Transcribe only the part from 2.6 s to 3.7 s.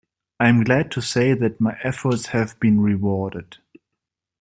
rewarded.